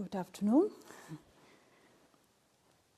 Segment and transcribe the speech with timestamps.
[0.00, 0.70] Good afternoon.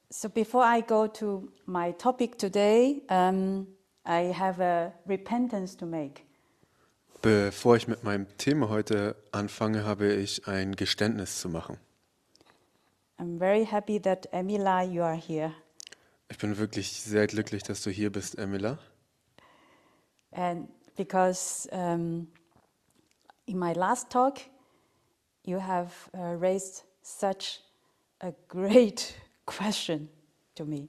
[0.08, 3.66] So before I go to my topic today, um,
[4.06, 6.22] I have a repentance to make.
[7.20, 11.76] Bevor ich mit meinem Thema heute anfange, habe ich ein Geständnis zu machen.
[13.18, 15.52] I'm very happy that Emila, you are here.
[16.28, 18.78] Ich bin wirklich sehr glücklich, dass du hier bist, Emila.
[20.30, 22.28] And because um,
[23.46, 24.38] in my last talk,
[25.44, 27.60] you have uh, raised such
[28.20, 29.14] a great
[29.46, 30.08] question
[30.54, 30.88] to me.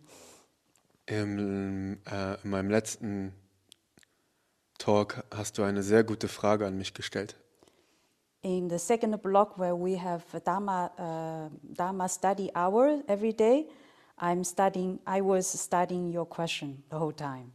[1.05, 3.33] Im, äh, in meinem letzten
[4.77, 7.35] Talk hast du eine sehr gute Frage an mich gestellt.
[8.41, 13.67] In the second block, where we have Dharma, uh, Dharma study hour every day,
[14.19, 17.53] I'm studying, I was studying your question the whole time.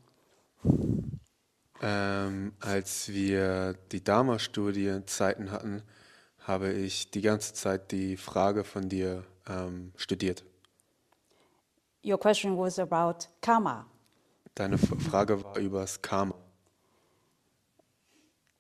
[1.81, 5.83] Ähm, als wir die Dharma-Studie Zeiten hatten,
[6.48, 10.45] habe ich die ganze Zeit die Frage von dir ähm, studiert.
[12.03, 13.86] Your question was about karma.
[14.55, 16.34] Deine F Frage war über das Karma.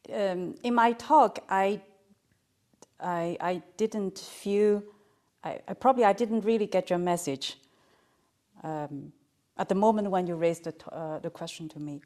[0.08, 1.80] Um, in my talk, I,
[3.00, 4.82] I, I didn't feel,
[5.44, 7.58] I, I probably I didn't really get your message
[8.62, 9.12] um,
[9.56, 12.00] at the moment when you raised the, uh, the question to me.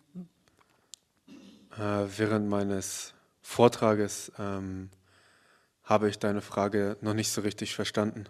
[1.79, 4.91] Äh, während meines Vortrages ähm,
[5.85, 8.27] habe ich deine Frage noch nicht so richtig verstanden.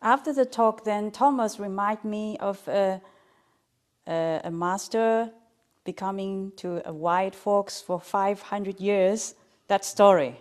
[0.00, 3.00] After the talk, then Thomas reminded me of a,
[4.06, 5.32] a, a master
[5.84, 9.34] becoming to a white fox for 500 years,
[9.68, 10.36] that story.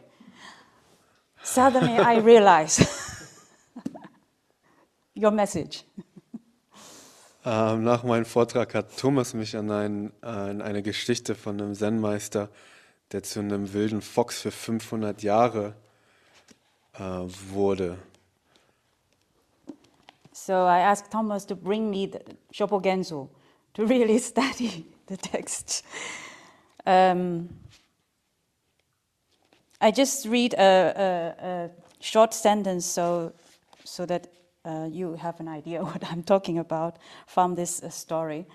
[1.43, 2.87] Suddenly I realized
[5.15, 5.85] your message.
[7.45, 12.49] Ähm, nach meinem Vortrag hat Thomas mich an, ein, an eine Geschichte von einem Zen-Meister,
[13.11, 15.75] der zu einem wilden Fox für 500 Jahre
[16.99, 17.97] äh, wurde.
[20.31, 23.29] So I asked Thomas to bring me the Shobogenzo
[23.75, 25.85] to really study the text.
[26.85, 27.49] Um,
[29.79, 31.69] I just read a, a, a
[31.99, 33.33] short sentence so,
[33.83, 34.27] so that
[34.65, 36.97] uh, you have an idea what I'm talking about
[37.27, 38.45] from this uh, story.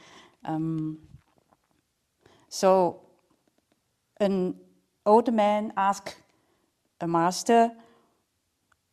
[0.44, 0.98] Um,
[2.48, 3.00] so,
[4.18, 4.54] an
[5.04, 6.16] old man asked
[7.00, 7.70] a master,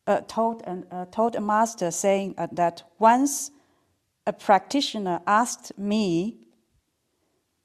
[0.06, 3.50] uh, told, uh, told a master saying uh, that once
[4.26, 6.36] a practitioner asked me,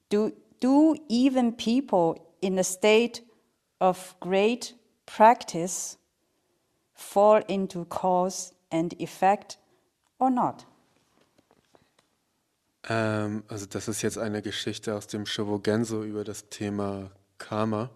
[0.09, 3.21] do, do even people in a state
[3.79, 4.73] of great
[5.05, 5.97] practice
[6.93, 9.57] fall into cause and effect
[10.19, 10.65] or not?
[12.89, 17.89] Ähm, also das ist jetzt eine Geschichte aus dem Shobogenzo über das Thema Karma.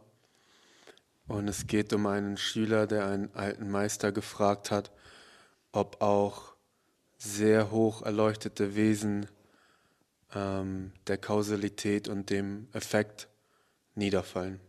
[1.28, 4.92] Und es geht um einen Schüler, der einen alten Meister gefragt hat,
[5.72, 6.54] ob auch
[7.18, 9.28] sehr hoch erleuchtete Wesen
[10.34, 13.28] ähm, der Kausalität und dem Effekt
[13.96, 14.60] niederfallen.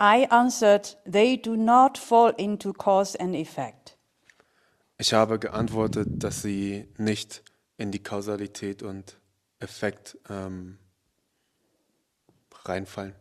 [0.00, 3.96] I answered, they do not fall into cause and effect.
[4.98, 7.42] Ich habe geantwortet, dass sie nicht
[7.76, 9.18] in die Kausalität und
[9.58, 10.78] Effekt ähm,
[12.64, 13.14] reinfallen.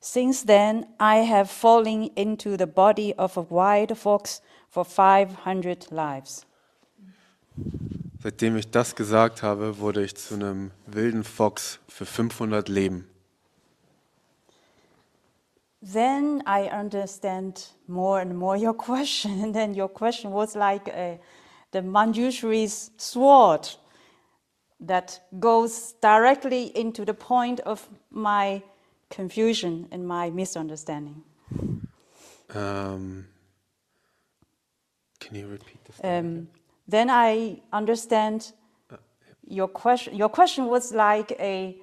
[0.00, 4.40] Since then, I have fallen into the body of a wild fox
[4.70, 6.46] for 500 lives.
[8.22, 13.06] Seitdem ich das gesagt habe, wurde ich zu einem wilden Fox für 500 Leben.
[15.82, 19.42] Then I understand more and more your question.
[19.42, 21.18] And then your question was like a,
[21.72, 23.78] the Manjushri's sword
[24.80, 28.62] that goes directly into the point of my
[29.10, 31.22] confusion and my misunderstanding.
[32.54, 33.26] Ähm,
[35.18, 36.00] can you repeat this?
[36.02, 36.48] Um,
[36.88, 38.52] then I understand
[39.46, 40.14] your question.
[40.16, 41.76] Your question was like a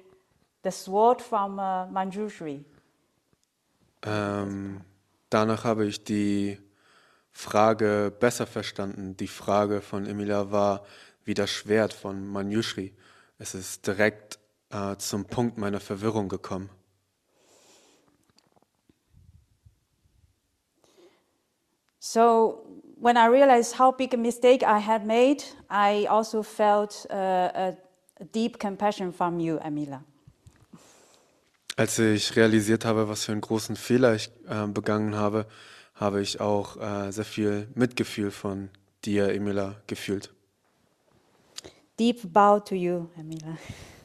[0.62, 2.64] the sword from uh, Manjushri.
[4.02, 4.80] Ähm,
[5.30, 6.58] danach habe ich die
[7.30, 9.16] Frage besser verstanden.
[9.16, 10.84] Die Frage von Emilia war
[11.24, 12.94] wie das Schwert von Manjushri.
[13.38, 14.38] Es ist direkt
[14.70, 16.70] äh, zum Punkt meiner Verwirrung gekommen.
[22.00, 22.64] So
[23.00, 27.16] when I realized how big a mistake I had made, I also felt uh,
[27.54, 27.76] a,
[28.32, 30.02] deep compassion from you, Amila.
[31.76, 35.46] Als ich realisiert habe, was für einen großen Fehler ich äh, begangen habe,
[35.94, 38.70] habe ich auch äh, sehr viel Mitgefühl von
[39.04, 40.32] dir, Emila, gefühlt.
[41.98, 43.56] Deep bow to you, Amila.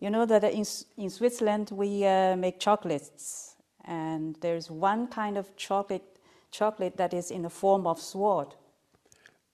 [0.00, 0.64] You know that in,
[0.96, 6.02] in Switzerland we uh, make chocolates, and there's one kind of chocolate,
[6.50, 8.56] chocolate that is in the form of sword.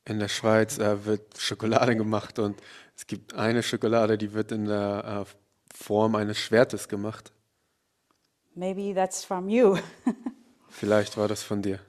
[0.05, 2.63] In der Schweiz äh, wird Schokolade gemacht und
[2.95, 7.33] es gibt eine Schokolade, die wird in der äh, Form eines Schwertes gemacht.
[8.55, 9.79] Maybe that's from you.
[10.69, 11.81] Vielleicht war das von dir.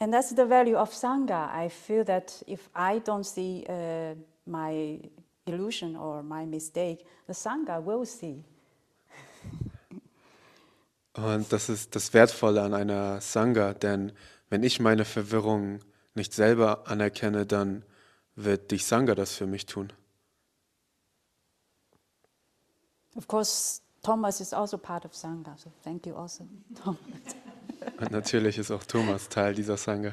[0.00, 1.50] And that's the value of Sangha.
[1.54, 4.14] I feel that if I don't see uh,
[4.46, 5.00] my
[5.46, 8.44] illusion or my mistake, the Sangha will see.
[11.16, 14.12] Und das ist das Wertvolle an einer Sangha, denn
[14.50, 15.78] wenn ich meine Verwirrung
[16.14, 17.84] nicht selber anerkenne, dann
[18.34, 19.92] wird die Sangha das für mich tun.
[23.14, 26.48] Of course, Thomas is also part of Sangha, so thank you also,
[26.82, 26.98] Thomas.
[27.98, 30.12] Und natürlich ist auch Thomas Teil dieser Sangha.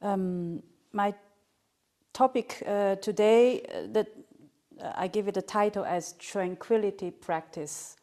[0.00, 0.62] Um,
[0.92, 1.14] my
[2.12, 4.08] topic uh, today, uh, that
[4.80, 7.96] uh, I give it a title as tranquility practice.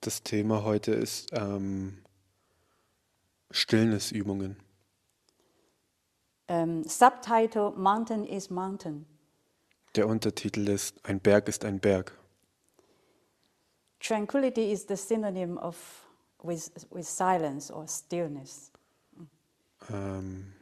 [0.00, 1.98] Das Thema heute ist ähm,
[3.50, 4.56] Stillnisübungen.
[6.48, 9.06] Um, subtitle: Mountain is mountain.
[9.94, 12.12] Der Untertitel ist Ein Berg ist ein Berg.
[14.04, 15.76] Tranquility is the synonym of
[16.42, 18.70] with, with silence or stillness.
[19.90, 20.52] Ähm,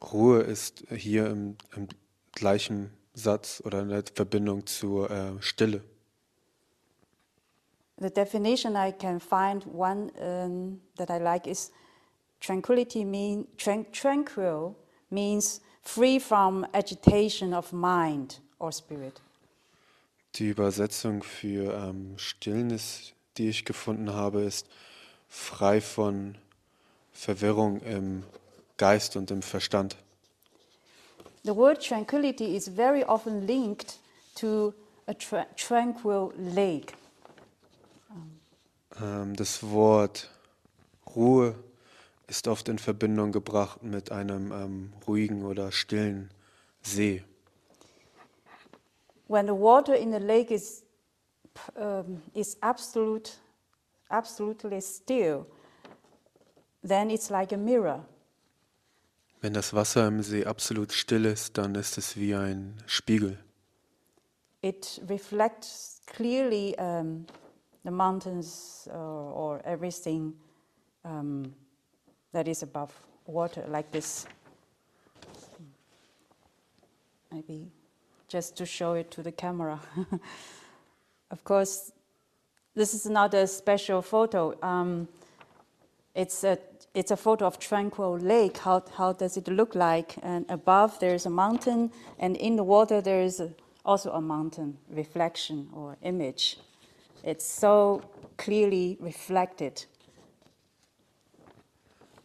[0.00, 1.88] Ruhe ist hier im, im
[2.32, 5.82] gleichen Satz oder in der Verbindung zur äh, Stille.
[7.98, 11.72] The definition I can find one um, that I like is
[12.40, 14.74] tranquility mean tran- tranquil
[15.10, 19.20] means free from agitation of mind or spirit.
[20.36, 24.66] Die Übersetzung für ähm, Stillnis, die ich gefunden habe, ist
[25.28, 26.36] frei von
[27.12, 28.24] Verwirrung im
[28.78, 29.96] Geist und im Verstand.
[31.44, 33.98] The word tranquility is very often linked
[34.36, 34.72] to
[35.06, 36.94] a tra- tranquil lake.
[39.00, 40.30] Ähm, das Wort
[41.14, 41.54] Ruhe
[42.26, 46.30] ist oft in Verbindung gebracht mit einem ähm, ruhigen oder stillen
[46.82, 47.22] See.
[49.32, 50.84] When the water in the lake is
[51.76, 53.38] um, is absolute,
[54.10, 55.46] absolutely still,
[56.84, 58.04] then it's like a mirror.
[59.40, 63.38] Wenn das Wasser im See absolut still ist, dann ist es wie ein Spiegel.
[64.60, 67.24] It reflects clearly um,
[67.84, 70.34] the mountains uh, or everything
[71.04, 71.54] um,
[72.34, 72.92] that is above
[73.24, 74.26] water, like this.
[77.30, 77.72] Maybe
[78.32, 79.78] just to show it to the camera.
[81.30, 81.92] of course,
[82.74, 84.54] this is not a special photo.
[84.62, 85.06] Um,
[86.14, 86.58] it's a
[86.94, 88.56] it's a photo of tranquil lake.
[88.56, 90.16] How how does it look like?
[90.22, 93.50] And above there is a mountain, and in the water there is a,
[93.84, 96.56] also a mountain reflection or image.
[97.22, 98.00] It's so
[98.38, 99.86] clearly reflected.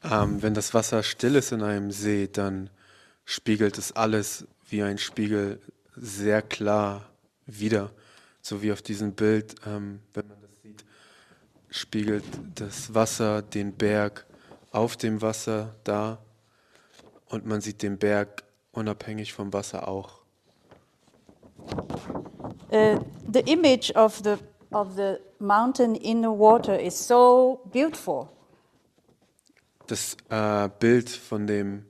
[0.03, 2.69] Ähm, wenn das Wasser still ist in einem See, dann
[3.25, 5.59] spiegelt es alles wie ein Spiegel
[5.99, 7.09] sehr klar
[7.45, 7.91] wider.
[8.41, 10.85] So wie auf diesem Bild, ähm, wenn man das sieht,
[11.69, 12.23] spiegelt
[12.55, 14.25] das Wasser den Berg
[14.71, 16.19] auf dem Wasser da
[17.29, 20.21] und man sieht den Berg unabhängig vom Wasser auch.
[22.71, 22.99] Uh,
[23.31, 24.35] the image of the
[24.71, 28.27] of the mountain in the water is so beautiful.
[29.87, 31.85] Das äh, Bild von dem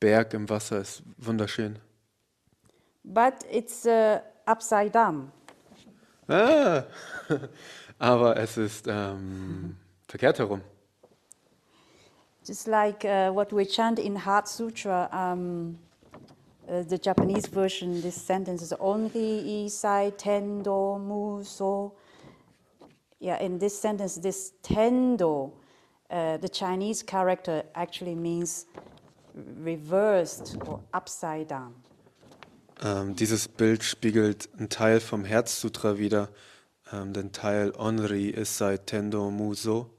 [0.00, 1.78] Berg im Wasser ist wunderschön.
[3.04, 5.32] But it's uh, upside down.
[6.28, 6.84] Ah,
[7.98, 9.76] aber es ist ähm,
[10.08, 10.62] verkehrt herum.
[12.44, 15.78] Just like uh, what we chant in Heart Sutra, um,
[16.68, 21.92] uh, the Japanese version, this sentence is only isai tendo muso.
[23.20, 25.52] Yeah, in this sentence, this tendo,
[26.10, 28.66] uh, the Chinese character actually means
[29.34, 31.74] reversed or upside down.
[32.80, 36.28] Ähm, dieses Bild spiegelt einen Teil vom Herzsutra wider.
[36.92, 39.90] Ähm, den Teil Onri ist seit Tendo Muso.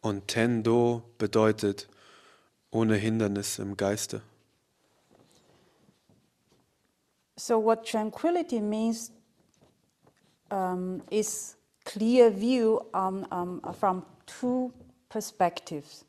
[0.00, 1.88] Und Tendo bedeutet
[2.70, 4.22] ohne Hindernis im Geiste.
[7.36, 9.10] So, what tranquility means
[10.50, 14.72] um, is clear view um, um, from two
[15.08, 16.04] perspectives.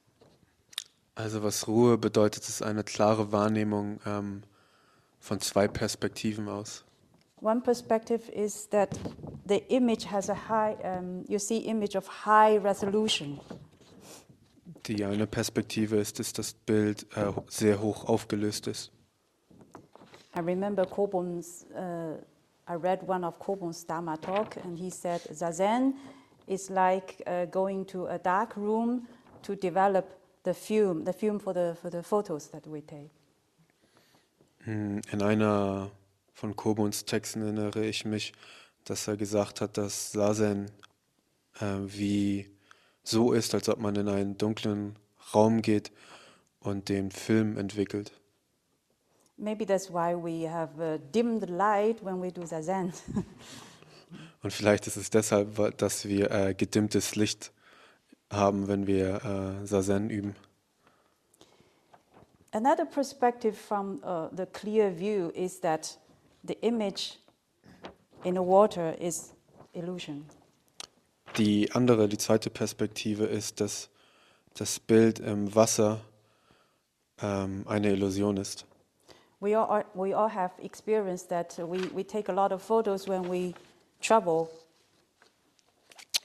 [1.16, 4.44] Also was Ruhe bedeutet, ist eine klare Wahrnehmung ähm,
[5.26, 6.86] von zwei Perspektiven aus.
[7.42, 8.90] One perspective is that
[9.48, 13.40] the image has a high, um, you see image of high resolution.
[14.86, 18.92] Die eine Perspektive ist, dass das Bild äh, sehr hoch aufgelöst ist.
[20.36, 22.18] I remember Kobun's, uh,
[22.70, 25.96] I read one of Kobun's Dharma talk, and he said Zazen
[26.46, 29.08] is like uh, going to a dark room
[29.42, 30.06] to develop
[30.44, 33.10] the film, the film for the, for the photos that we take.
[34.66, 35.92] Hm, In einer
[36.34, 38.34] von Kobuns Texten erinnere ich mich,
[38.84, 40.72] dass er gesagt hat, dass Sazen
[41.60, 42.50] äh, wie
[43.04, 44.98] so ist, als ob man in einen dunklen
[45.34, 45.92] Raum geht
[46.60, 48.12] und den Film entwickelt.
[49.38, 52.94] Maybe that's why we have uh, dimmed light when we do Zazen.
[54.42, 57.52] Und vielleicht ist es deshalb, dass wir äh, gedimmtes Licht
[58.32, 60.36] haben, wenn wir äh, Sazen üben.
[62.56, 65.98] Another perspective from uh, the clear view is that
[66.46, 67.18] the image
[68.24, 69.34] in the water is
[69.74, 70.26] illusion.
[71.38, 73.90] Die andere, die zweite Perspektive ist, dass
[74.54, 76.00] das Bild im Wasser
[77.22, 78.66] ähm, eine Illusion ist.
[79.42, 83.06] We all, we all have experienced that uh, we, we take a lot of photos
[83.06, 83.54] when we
[84.02, 84.48] travel,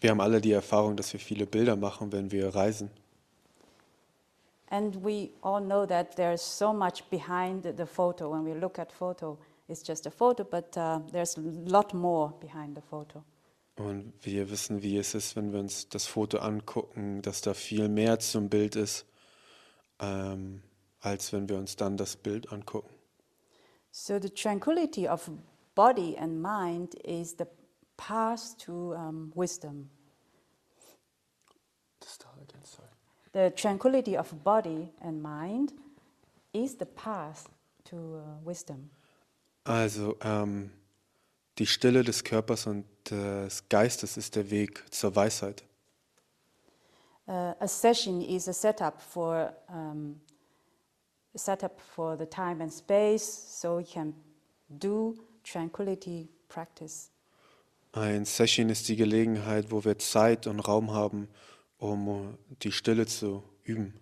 [0.01, 2.89] Wir haben alle die Erfahrung, dass wir viele Bilder machen, wenn wir reisen.
[4.71, 8.31] And we all know that there's so much behind the photo.
[8.31, 12.33] When we look at photo, it's just a photo, but uh, there's a lot more
[12.41, 13.25] behind the photo.
[13.77, 17.89] Und wir wissen, wie es ist, wenn wir uns das Foto angucken, dass da viel
[17.89, 19.07] mehr zum Bild ist,
[20.01, 20.63] ähm,
[21.01, 22.91] als wenn wir uns dann das Bild angucken.
[23.91, 25.31] So the tranquility of
[25.75, 27.47] body and mind is the
[27.97, 29.89] path to um, wisdom.
[32.01, 32.90] The
[33.57, 35.73] tranquility of body and mind
[36.53, 37.49] is the path
[37.85, 38.91] to uh, wisdom.
[39.65, 40.71] Also ähm,
[41.59, 45.63] die Stille des Körpers und des Geistes ist der Weg zur Weisheit.
[47.27, 50.21] Uh, a session is a setup for um,
[51.35, 54.15] a setup for the time and space, so we can
[54.69, 57.11] do tranquility practice.
[57.93, 61.29] Ein Session ist die Gelegenheit, wo wir Zeit und Raum haben,
[61.81, 63.95] um die Stille zu üben.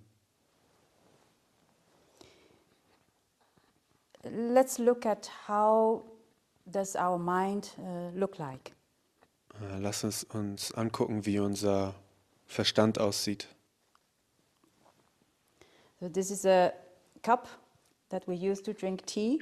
[4.25, 6.05] Let's look at how
[6.67, 8.73] does our mind uh, look like.
[9.61, 11.95] Äh, Lass uns uns angucken, wie unser
[12.47, 13.49] Verstand aussieht.
[16.01, 16.73] So this is a
[17.23, 17.49] cup
[18.11, 19.39] that we use to drink tea.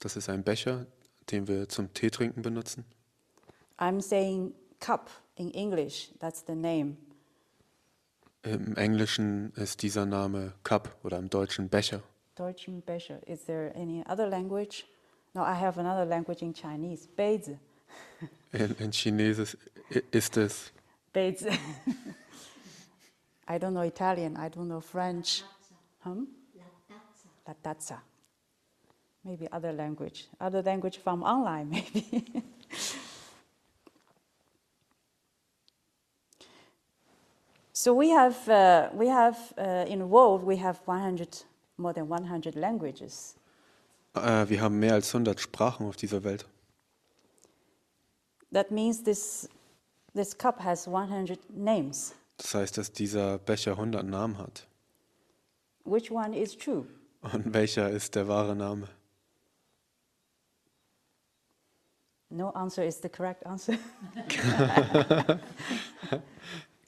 [0.00, 0.86] Das ist ein Becher,
[1.30, 2.84] den wir zum Tee trinken benutzen.
[3.78, 5.10] I'm saying cup
[5.42, 6.96] in English, that's the name.
[8.44, 12.02] Im Englischen ist dieser Name Cup oder im Deutschen Becher.
[12.34, 13.20] Deutschen Becher.
[13.26, 14.84] Is there any other language?
[15.34, 17.08] No, I have another language in Chinese.
[17.16, 17.48] Beiz.
[18.52, 19.56] in, in Chinesisch
[20.10, 20.72] ist es.
[21.12, 21.42] Beiz.
[23.48, 24.36] I don't know Italian.
[24.36, 25.44] I don't know French.
[26.02, 26.24] Hmm?
[27.46, 28.00] La tazza.
[29.24, 30.26] Maybe other language.
[30.40, 32.24] Other language from online, maybe.
[37.82, 41.44] So we have, uh, we have uh, in the world, we have 100,
[41.78, 43.34] more than 100 languages.
[44.14, 46.46] Äh, wir haben mehr als 100 Sprachen auf dieser Welt.
[48.52, 49.48] That means this,
[50.14, 52.14] this cup has 100 names.
[52.36, 54.68] Das heißt, dass dieser Becher 100 Namen hat.
[55.84, 56.86] Which one is true?
[57.22, 58.86] Und welcher ist der wahre Name?
[62.30, 63.76] No answer is the correct answer.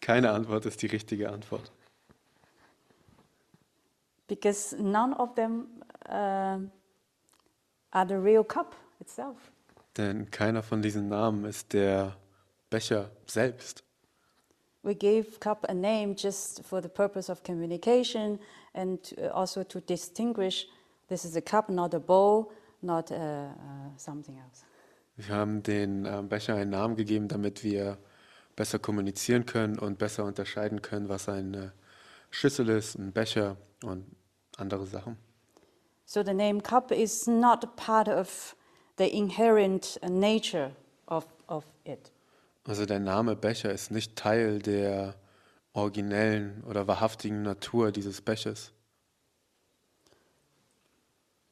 [0.05, 1.73] Keine Antwort ist die richtige Antwort.
[4.27, 5.67] because none of them
[6.09, 6.59] uh,
[7.93, 9.37] are the real cup itself.
[9.97, 12.17] Denn keiner von diesen Namen ist der
[12.71, 13.85] Becher selbst.
[14.83, 18.39] We gave cup a name just for the purpose of communication
[18.75, 18.99] and
[19.33, 20.67] also to distinguish
[21.09, 22.51] this is a cup, not a bowl,
[22.83, 23.51] not uh, uh,
[23.97, 24.65] something else.
[25.17, 27.99] Wir haben den äh, Becher einen Namen gegeben, damit wir
[28.57, 31.73] besser kommunizieren können und besser unterscheiden können, was eine
[32.31, 34.05] Schüssel ist, ein Becher und
[34.57, 35.17] andere Sachen.
[36.07, 38.55] So the name cup is not part of
[38.99, 40.73] the inherent uh, nature
[41.07, 42.13] of, of it.
[42.67, 45.15] Also der Name Becher ist nicht Teil der
[45.73, 48.73] originellen oder wahrhaftigen Natur dieses Bechers.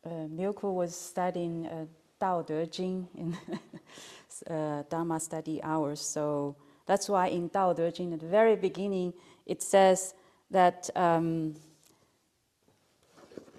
[0.04, 1.87] Uh, Milko was studying uh,
[2.18, 3.37] Dao De Jing in
[4.50, 6.00] uh, Dharma study hours.
[6.00, 6.56] So
[6.87, 9.12] that's why in Dao De Jing, at the very beginning,
[9.47, 10.15] it says
[10.51, 11.55] that um,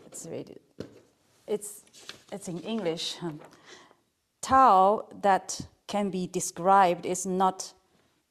[0.08, 0.60] it's, read,
[1.48, 1.84] it's,
[2.32, 3.18] it's in English.
[4.42, 7.74] Tao that can be described is not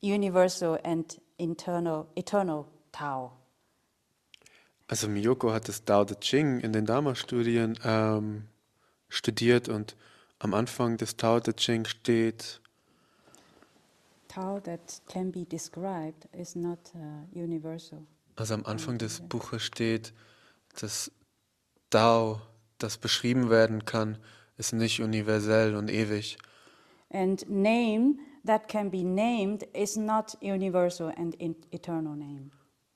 [0.00, 3.32] universal and internal, eternal Tao?
[4.88, 8.48] Also Miyoko hat das Tao Te Ching in den Dharma-Studien ähm,
[9.08, 9.96] studiert und
[10.38, 12.60] am Anfang des Tao Te Ching steht,
[14.32, 16.98] Tao that can be described is not uh,
[17.34, 18.06] universal.
[18.36, 20.12] also am Anfang des Buches steht,
[20.80, 21.12] dass
[21.90, 22.40] Tao,
[22.78, 24.18] das beschrieben werden kann,
[24.56, 26.38] ist nicht universell und ewig.
[27.10, 31.36] And name that can be named is not universal and
[31.70, 32.50] eternal name.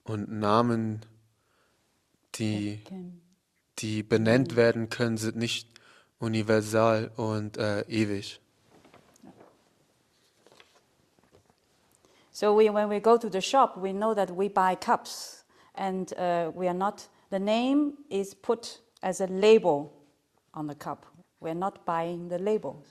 [0.04, 1.00] Und Namen,
[2.36, 2.80] die,
[3.78, 5.68] die benannt werden können, sind nicht
[6.18, 8.40] universal und äh, ewig.
[12.36, 16.12] So we, when we go to the shop, we know that we buy cups, and
[16.18, 17.08] uh, we are not.
[17.30, 19.90] The name is put as a label
[20.52, 21.06] on the cup.
[21.40, 22.84] We are not buying the label.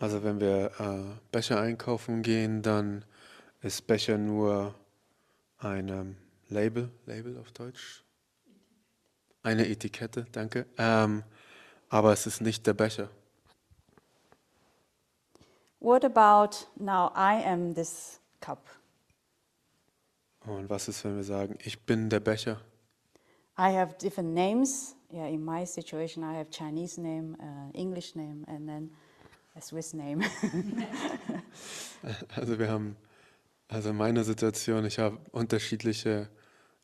[0.00, 3.04] Also wenn wir äh, Becher einkaufen gehen, dann
[3.60, 4.74] ist Becher nur
[5.58, 6.16] ein ähm,
[6.48, 8.02] Label, Label auf Deutsch?
[9.42, 10.64] Eine Etikette, danke.
[10.78, 11.22] Ähm,
[11.90, 13.10] aber es ist nicht der Becher.
[15.80, 17.12] What about now?
[17.14, 18.68] I am this cup.
[20.46, 22.60] Und was ist, wenn wir sagen, ich bin der Becher?
[23.56, 24.94] I have different names.
[25.10, 28.90] Yeah, in my situation, I have Chinese name, uh, English name, and then
[29.54, 30.22] a Swiss name.
[32.36, 32.96] Also wir haben,
[33.68, 36.28] also in meiner Situation, ich habe unterschiedliche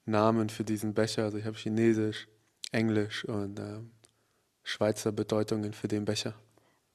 [0.06, 1.24] Namen für diesen Becher.
[1.24, 2.26] Also ich habe Chinesisch,
[2.72, 3.90] Englisch und ähm,
[4.62, 6.32] Schweizer Bedeutungen für den Becher.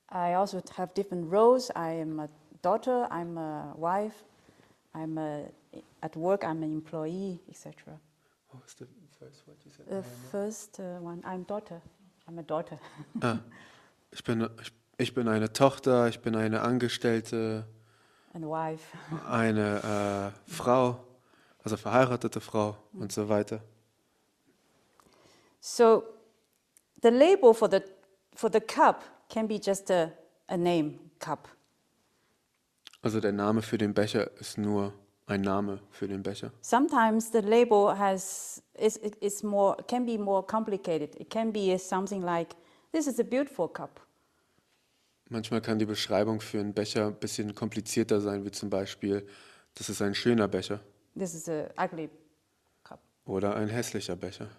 [0.09, 1.69] I also have different roles.
[1.75, 2.29] I am a
[2.63, 3.07] daughter.
[3.11, 4.23] I'm a wife.
[4.95, 5.43] I'm a,
[6.01, 6.43] at work.
[6.43, 7.99] I'm an employee, etc.
[8.49, 8.87] What was the
[9.19, 9.87] first word you said?
[9.89, 11.81] The first uh, one, I'm daughter.
[12.27, 12.79] I'm a daughter.
[13.21, 13.39] Ah,
[14.11, 17.65] ich bin, ich, ich bin eine Tochter, ich bin eine Angestellte,
[18.33, 18.97] and wife.
[19.29, 20.99] eine äh, Frau,
[21.63, 23.61] also verheiratete Frau und so weiter.
[25.59, 26.03] So
[27.01, 27.81] the label for the,
[28.33, 30.11] for the cup can be just a,
[30.47, 31.49] a name, cup.
[33.05, 34.91] Also der Name für den Becher ist nur
[35.27, 36.51] ein Name für den Becher.
[36.61, 41.15] Sometimes the label has is, is more can be more complicated.
[41.21, 42.55] It can be something like
[42.93, 44.01] this is a beautiful cup.
[45.29, 49.27] Manchmal kann die Beschreibung für einen Becher ein bisschen komplizierter sein, wie zum Beispiel,
[49.75, 50.79] das ist ein schöner Becher
[51.15, 52.09] This is a ugly
[52.83, 53.01] cup.
[53.25, 54.49] oder ein hässlicher Becher.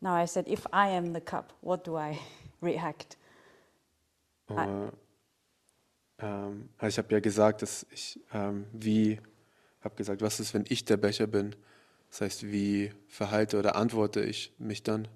[0.00, 2.18] Now I said if I am the cup, what do I
[2.62, 3.18] react?
[4.48, 4.88] Äh,
[6.18, 9.20] ähm, also ich habe ja gesagt, dass ich ähm, wie,
[9.80, 11.54] habe gesagt, was ist, wenn ich der Becher bin?
[12.10, 15.08] Das heißt, wie verhalte oder antworte ich mich dann?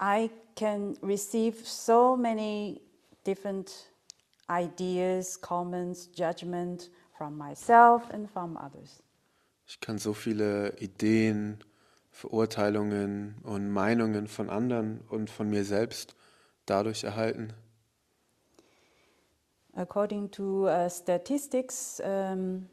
[0.00, 2.80] I can receive so many
[3.24, 3.92] different
[4.50, 9.02] ideas, comments, judgment from myself and from others.
[9.66, 11.58] Ich kann so viele Ideen,
[12.10, 16.14] Verurteilungen und Meinungen von anderen und von mir selbst
[16.66, 17.54] dadurch erhalten.
[19.74, 22.68] According to uh, statistics, um,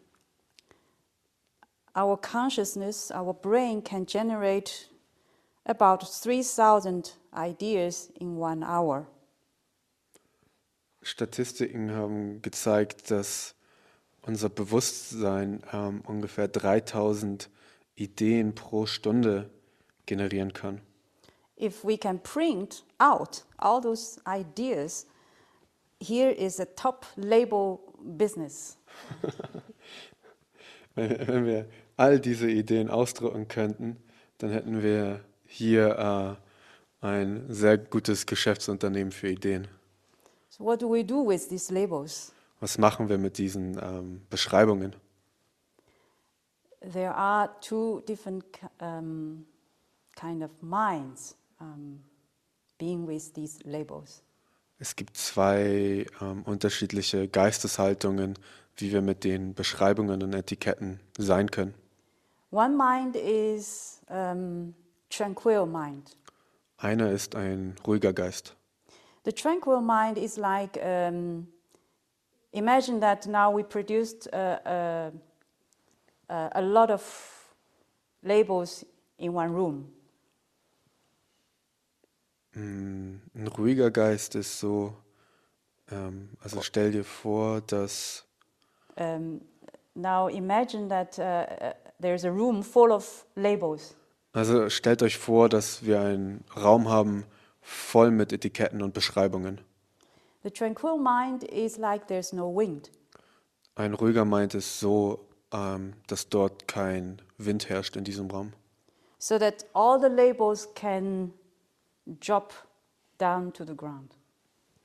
[1.95, 4.89] our consciousness, our brain can generate
[5.65, 9.07] about 3,000 ideas in one hour.
[11.01, 13.55] Statistiken haben gezeigt, dass
[14.23, 17.49] unser Bewusstsein ähm, ungefähr 3000
[17.95, 19.49] Ideen pro Stunde
[20.05, 20.81] generieren kann.
[21.55, 25.05] If we can print out all those ideas,
[25.99, 27.79] here is a top label
[28.17, 28.77] business.
[30.95, 31.65] Wenn, wenn wir
[31.97, 33.97] all diese Ideen ausdrucken könnten,
[34.39, 36.39] dann hätten wir hier
[37.01, 39.67] äh, ein sehr gutes Geschäftsunternehmen für Ideen.
[40.49, 42.33] So, what do we do with these labels?
[42.59, 44.95] Was machen wir mit diesen ähm, Beschreibungen?
[46.81, 48.43] There are two different
[48.81, 49.45] um,
[50.15, 52.03] kind of minds um,
[52.77, 54.23] being with these labels.
[54.81, 58.39] Es gibt zwei ähm, unterschiedliche Geisteshaltungen,
[58.77, 61.73] wie wir mit den Beschreibungen und Etiketten sein können.
[62.51, 64.73] One mind is um,
[65.09, 66.15] tranquil mind.
[66.77, 68.55] Einer ist ein ruhiger Geist.
[69.25, 71.47] The tranquil mind is like um,
[72.53, 75.11] imagine that now we produced a,
[76.29, 77.03] a, a, a lot of
[78.23, 78.85] labels
[79.17, 79.91] in one room.
[82.55, 83.21] Ein
[83.57, 84.95] ruhiger Geist ist so,
[85.91, 88.25] ähm, also stell dir vor, dass
[88.97, 89.41] Um,
[89.95, 93.95] now imagine that uh, there's a room full of labels.
[94.33, 97.25] Also stellt euch vor, dass wir einen Raum haben
[97.61, 99.61] voll mit Etiketten und Beschreibungen.
[100.43, 102.91] The tranquil mind is like there's no wind.
[103.75, 108.53] Ein ruhiger meint es so, ähm, dass dort kein Wind herrscht in diesem Raum,
[109.17, 111.33] so that all the labels can
[112.19, 112.53] drop
[113.17, 114.15] down to the ground.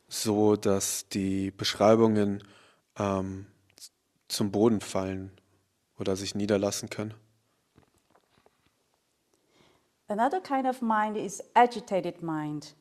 [0.08, 2.42] so dass die Beschreibungen
[2.98, 3.46] ähm,
[4.28, 5.30] zum Boden fallen
[5.98, 7.14] oder sich niederlassen können.
[10.08, 12.74] Another kind of mind is agitated mind.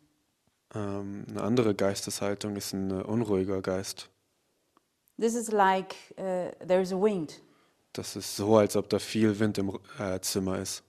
[0.76, 4.10] Ähm, eine andere Geisteshaltung ist ein äh, unruhiger Geist.
[5.20, 7.42] This is like uh, there's wind,
[7.94, 10.84] Das ist so, als ob da viel Wind im äh, Zimmer ist.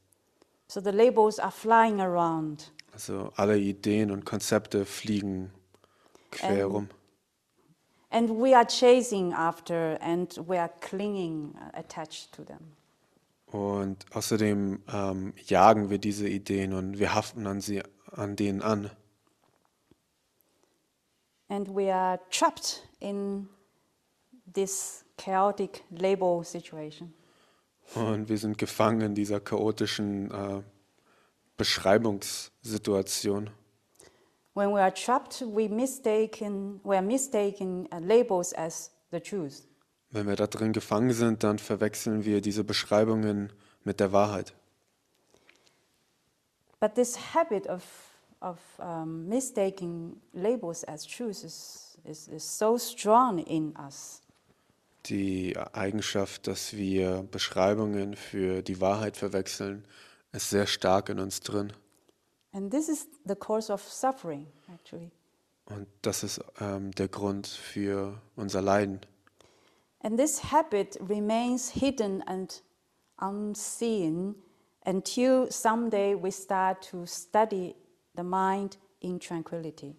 [0.67, 2.73] so the labels are flying around.
[2.94, 5.50] Also alle Ideen und Konzepte fliegen
[6.30, 6.88] quer Ähm, rum.
[8.11, 12.76] And we are chasing after and we are clinging, uh, attached to them.
[13.46, 18.90] Und außerdem ähm, jagen wir diese Ideen und wir haften an, sie, an denen an.
[21.48, 23.48] And we are trapped in
[24.52, 27.12] this chaotic label situation.
[27.96, 30.62] Und wir sind gefangen in dieser chaotischen äh,
[31.57, 33.51] Beschreibungssituation.
[34.55, 39.67] When we are trapped, we mistaken, we are mistaking uh, labels as the truth.
[40.11, 44.55] Wenn wir da drin gefangen sind, dann verwechseln wir diese Beschreibungen mit der Wahrheit.
[46.79, 47.83] But this habit of,
[48.40, 54.21] of um, mistaking labels as truth is, is, is so strong in us.
[55.07, 59.85] Die Eigenschaft, dass wir Beschreibungen für die Wahrheit verwechseln,
[60.35, 61.73] ist sehr stark in uns drin.
[62.53, 65.11] And this is the cause of suffering, actually.
[65.66, 69.01] Und das ist ähm, der Grund für unser Leiden.
[70.01, 72.62] And this habit remains hidden and
[73.18, 74.35] unseen
[74.85, 77.75] until someday we start to study
[78.14, 79.97] the mind in tranquility.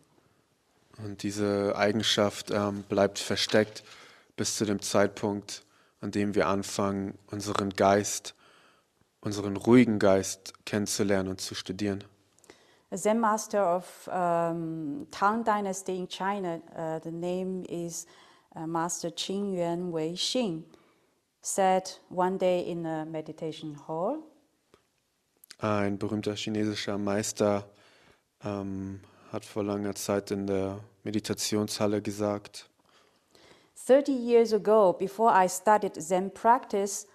[1.03, 3.83] Und diese Eigenschaft ähm, bleibt versteckt
[4.37, 5.63] bis zu dem Zeitpunkt,
[5.99, 8.35] an dem wir anfangen, unseren Geist,
[9.25, 12.03] unseren ruhigen Geist kennenzulernen und zu studieren.
[12.91, 18.05] A Zen master of um, Tang Dynasty in China, uh, the name is
[18.55, 20.63] uh, Master Qingyuan Wei Xin,
[21.41, 24.19] said one day in a meditation hall,
[25.57, 27.63] Ein berühmter chinesischer Meister
[28.43, 28.99] ähm,
[29.31, 32.69] hat vor langer Zeit in der Meditationshalle gesagt,
[33.87, 37.07] 30 years ago, before I started Zen practice,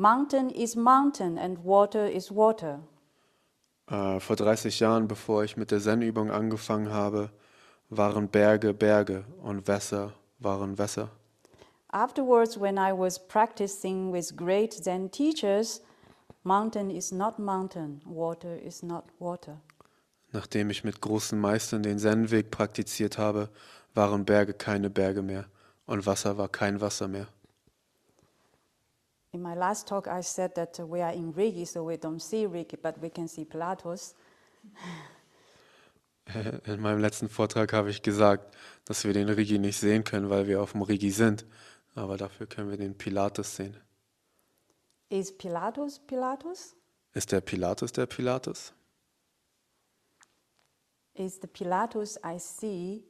[0.00, 2.80] mountain is mountain and water is water.
[3.90, 7.30] äh, vor 30 Jahren, bevor ich mit der Zen-Übung angefangen habe,
[7.90, 11.10] waren Berge Berge und Wässer waren Wässer.
[11.88, 15.82] Afterwards, when I was practicing with great Zen teachers,
[16.44, 19.60] mountain is not mountain, water is not water.
[20.32, 23.48] Nachdem ich mit großen Meistern den Zen-Weg praktiziert habe,
[23.92, 25.46] waren Berge keine Berge mehr
[25.86, 27.26] und Wasser war kein Wasser mehr.
[29.32, 32.46] In my last talk, I said that we are in Rigi, so we don't see
[32.46, 34.14] Rigi, but we can see Pilatus.
[36.66, 40.46] In meinem letzten Vortrag habe ich gesagt, dass wir den Rigi nicht sehen können, weil
[40.46, 41.44] wir auf dem Rigi sind,
[41.96, 43.76] aber dafür können wir den Pilatus sehen.
[45.08, 46.76] Is Pilatus Pilatus?
[47.14, 48.72] Ist der Pilatus der Pilatus?
[51.14, 53.02] Is the Pilatus I see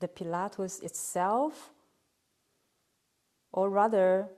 [0.00, 1.72] the Pilatus itself,
[3.50, 4.28] or rather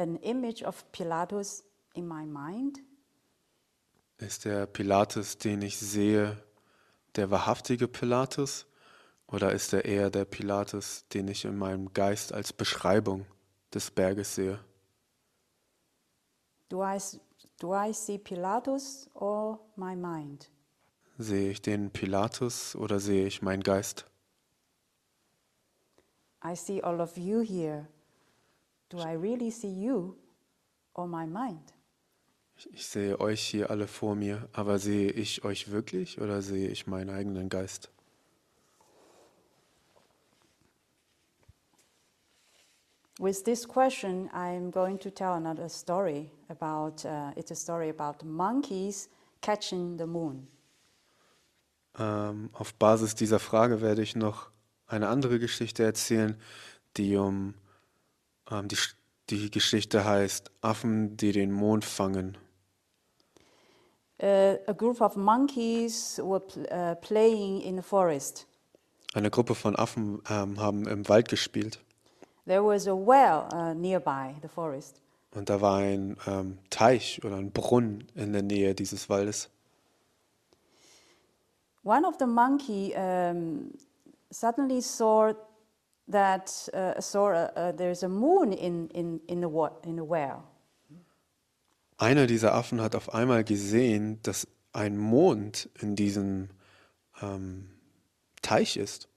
[0.00, 1.62] an image of Pilatus
[1.94, 2.80] in my mind?
[4.18, 6.42] Ist der Pilatus, den ich sehe,
[7.16, 8.66] der wahrhaftige Pilatus?
[9.26, 13.26] Oder ist er eher der Pilatus, den ich in meinem Geist als Beschreibung
[13.72, 14.58] des Berges sehe?
[16.68, 16.98] Do I,
[17.60, 20.50] do I see Pilatus or my mind?
[21.18, 24.06] Sehe ich den Pilatus oder sehe ich meinen Geist?
[26.44, 27.86] I see all of you here.
[28.90, 30.16] Do I really see you
[30.94, 31.72] or my mind?
[32.56, 36.86] Ich- sehe euch hier alle vor mir, aber sehe ich euch wirklich oder sehe ich
[36.86, 37.90] meinen eigenen Geist?
[43.18, 47.04] With this question, I'm going to tell another story about.
[47.04, 49.08] Uh, it's a story about monkeys
[49.42, 50.48] catching the moon.
[51.98, 54.50] Ähm, auf Basis dieser Frage werde ich noch
[54.86, 56.40] eine andere Geschichte erzählen,
[56.96, 57.54] die um
[58.50, 58.76] ähm, die,
[59.30, 62.36] die Geschichte heißt Affen, die den Mond fangen.
[64.22, 68.46] Uh, a group of monkeys were pl- uh, playing in the forest.
[69.14, 71.80] Eine Gruppe von Affen ähm, haben im Wald gespielt
[72.46, 75.00] There was a well uh, nearby the forest.
[75.34, 79.48] und da war ein ähm, Teich oder ein Brunnen in der Nähe dieses Waldes.
[81.82, 83.72] One of the monkey um,
[84.30, 85.32] suddenly saw
[86.10, 90.44] that uh, saw uh, uh, there's a moon in, in, in, the in the well.
[91.98, 96.48] Einer dieser Affen hat auf einmal gesehen, dass ein Mond in diesem
[97.20, 97.68] ähm,
[98.42, 99.08] Teich ist.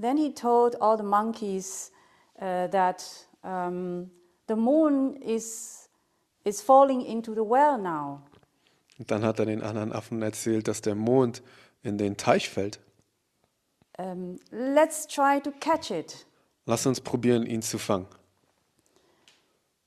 [0.00, 1.92] Then he told all the monkeys
[2.40, 3.04] uh, that
[3.42, 4.10] um,
[4.48, 5.88] the moon is,
[6.44, 8.22] is falling into the well now.
[8.98, 11.42] Und dann hat er den anderen Affen erzählt, dass der Mond
[11.82, 12.80] in den Teich fällt.
[14.00, 16.24] Um, let's try to catch it.
[16.66, 18.06] Lass uns probieren, ihn zu fangen.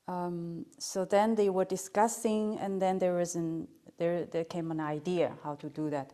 [0.06, 4.80] Um, so then they were discussing, and then there was an there there came an
[4.80, 6.12] idea how to do that.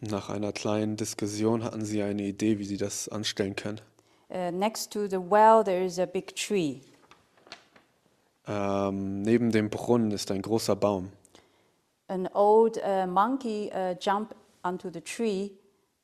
[0.00, 3.80] Nach einer kleinen Diskussion hatten sie eine Idee, wie sie das anstellen können.
[4.28, 6.80] Uh, next to the well, there is a big tree.
[8.46, 11.10] Ähm, neben dem Brunnen ist ein großer Baum.
[12.08, 15.50] An old uh, monkey uh, jumped onto the tree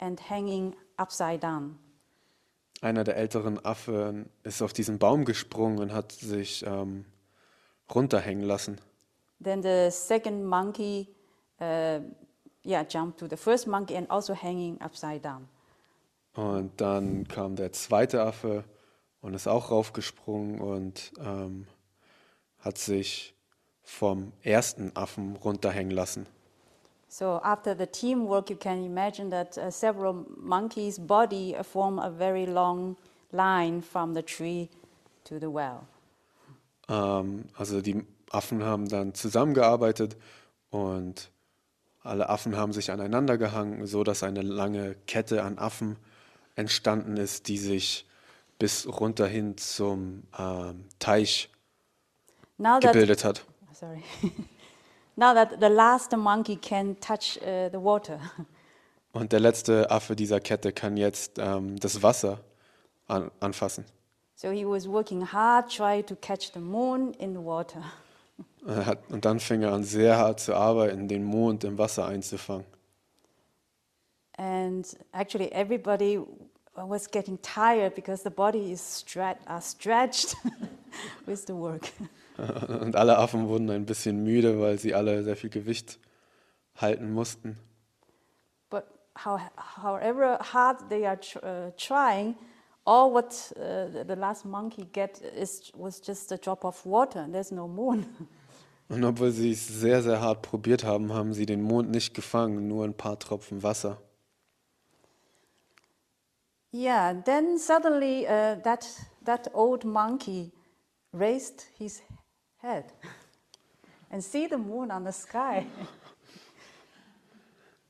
[0.02, 1.78] and hanging upside down.
[2.80, 7.04] Einer der älteren Affen ist auf diesen Baum gesprungen und hat sich ähm,
[7.94, 8.80] runterhängen lassen.
[9.42, 11.08] Then the second monkey,
[11.60, 12.00] uh,
[12.64, 15.48] yeah, jumped to the first monkey and also hanging upside down.
[16.34, 18.64] Und dann kam der zweite Affe
[19.20, 21.66] und ist auch raufgesprungen und ähm,
[22.58, 23.34] hat sich
[23.82, 26.26] vom ersten Affen runterhängen lassen.
[27.12, 32.08] So after the teamwork, you can imagine that uh, several monkeys' body uh, form a
[32.08, 32.96] very long
[33.32, 34.70] line from the tree
[35.24, 35.86] to the well.
[36.88, 40.16] Ähm, also die Affen haben dann zusammengearbeitet
[40.70, 41.28] und
[42.02, 45.96] alle Affen haben sich aneinander gehangen, so dass eine lange Kette an Affen
[46.56, 48.06] entstanden ist, die sich
[48.58, 51.50] bis runter hin zum ähm, Teich
[52.56, 53.44] Now that gebildet hat.
[53.74, 54.02] sorry,
[55.16, 58.18] now that the last monkey can touch uh, the water,
[59.14, 62.38] Und der letzte Affe dieser Kette kann jetzt ähm, das Wasser
[63.08, 63.84] an, anfassen.
[64.36, 67.82] so he was working hard, trying to catch the moon in the water.
[68.66, 72.64] Er und dann fing er an, sehr hart zu arbeiten, den Mond im Wasser einzufangen.
[74.38, 76.20] And actually, everybody
[76.74, 80.36] was getting tired because the body is stre- uh, stretched
[81.26, 81.92] with the work.
[82.80, 85.98] Und alle Affen wurden ein bisschen müde, weil sie alle sehr viel Gewicht
[86.76, 87.58] halten mussten.
[88.70, 88.84] But
[89.24, 89.38] how,
[89.82, 92.34] however hard they are uh, trying,
[92.84, 97.28] all what uh, the- the last monkey get is was just a drop of water.
[97.30, 98.06] There's no moon.
[98.88, 102.68] Und obwohl sie es sehr, sehr hart probiert haben, haben sie den Mond nicht gefangen,
[102.68, 103.98] nur ein paar Tropfen Wasser.
[106.72, 107.12] yeah.
[107.24, 108.86] Then suddenly, uh, that
[109.24, 110.52] that old monkey
[111.12, 112.02] raised his
[112.62, 112.84] head
[114.10, 115.66] and see the moon on the sky.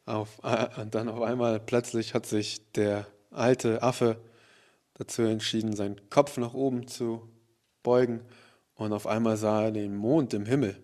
[0.06, 4.16] Auf, äh, und dann auf einmal plötzlich hat sich der alte Affe
[4.94, 7.28] dazu entschieden, seinen Kopf nach oben zu
[7.82, 8.20] beugen.
[8.74, 10.76] Und auf einmal sah er den Mond im Himmel.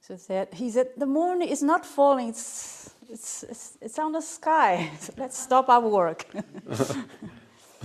[0.00, 4.20] So said, he said, the moon is not falling, it's, it's, it's, it's on the
[4.20, 4.90] sky.
[5.00, 6.26] So let's stop our work.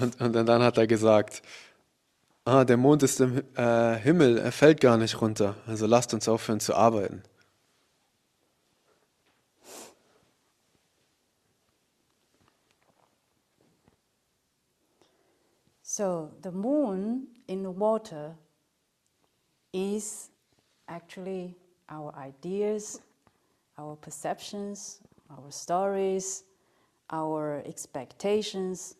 [0.02, 1.42] Und, und dann hat er gesagt,
[2.50, 5.56] ah, der Mond ist im äh, Himmel, er fällt gar nicht runter.
[5.68, 7.24] Also lasst uns aufhören zu arbeiten.
[16.00, 18.34] so the moon in the water
[19.74, 20.30] is
[20.88, 21.54] actually
[21.90, 23.02] our ideas,
[23.78, 26.46] our perceptions, our stories,
[27.10, 28.96] our expectations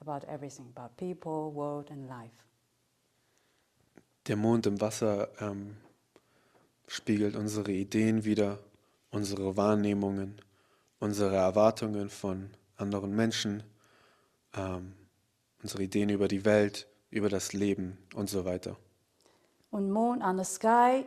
[0.00, 2.44] about everything, about people, world, and life.
[4.26, 5.76] Der Mond im Wasser ähm,
[6.86, 8.58] spiegelt unsere Ideen wider,
[9.10, 10.40] unsere Wahrnehmungen,
[10.98, 13.62] unsere Erwartungen von anderen Menschen,
[14.54, 14.94] ähm,
[15.62, 18.78] unsere Ideen über die Welt, über das Leben und so weiter.
[19.70, 21.04] Und moon on the sky,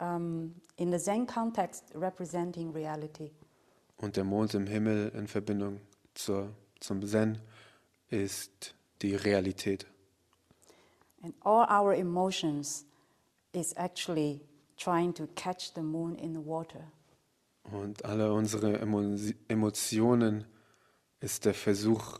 [0.00, 3.30] um, in the Zen context, representing reality.
[3.98, 5.80] Und der Mond im Himmel in Verbindung
[6.14, 7.38] zur, zum Zen
[8.08, 9.86] ist die Realität.
[11.24, 12.84] And all our emotions
[13.54, 14.42] is actually
[14.76, 16.92] trying to catch the moon in the water.
[17.72, 19.16] Und alle unsere Emo
[19.48, 20.44] Emotionen
[21.20, 22.18] ist der Versuch,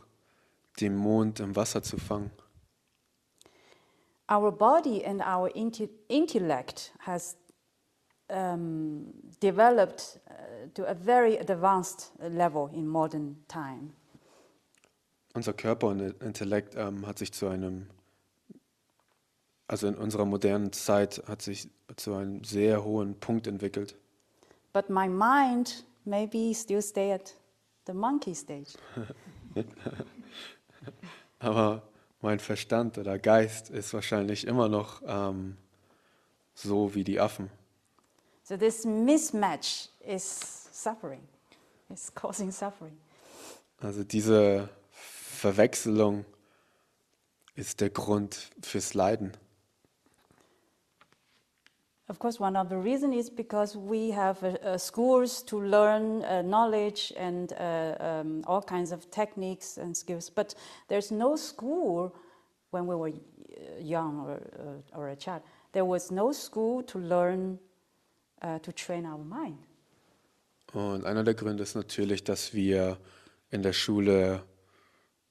[0.79, 2.31] den Mond im Wasser zu fangen.
[4.27, 7.37] Our body and our inte- intellect has
[8.29, 13.93] um, developed uh, to a very advanced level in modern time.
[15.35, 17.87] Unser Körper und Intellekt ähm, hat sich zu einem,
[19.75, 23.97] also in unserer modernen Zeit, hat sich zu einem sehr hohen Punkt entwickelt.
[24.71, 27.35] But my mind maybe still stay at
[27.85, 28.77] the monkey stage.
[31.39, 31.81] Aber
[32.21, 35.57] mein Verstand oder Geist ist wahrscheinlich immer noch ähm,
[36.53, 37.49] so wie die Affen.
[38.43, 41.27] So this mismatch is suffering.
[41.89, 42.95] It's causing suffering.
[43.81, 46.23] Also diese Verwechslung
[47.55, 49.33] ist der Grund fürs Leiden.
[52.07, 56.23] Of course, one of the reasons is because we have uh, uh, schools to learn
[56.23, 60.29] uh, knowledge and uh, um, all kinds of techniques and skills.
[60.29, 60.53] But
[60.87, 62.15] there's no school
[62.69, 65.41] when we were uh, young or, uh, or a child.
[65.71, 67.59] There was no school to learn
[68.61, 69.57] to train our mind.
[70.73, 72.97] Und einer der Gründe ist natürlich, dass wir
[73.49, 74.43] in der Schule